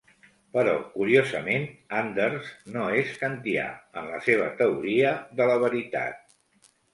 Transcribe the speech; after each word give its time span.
Però 0.57 0.71
curiosament 0.93 1.67
Anders 1.97 2.47
no 2.77 2.85
és 3.01 3.11
kantià 3.25 3.67
en 4.01 4.09
la 4.15 4.23
seva 4.31 4.49
teoria 4.63 5.13
de 5.43 5.49
la 5.53 5.61
veritat. 5.67 6.73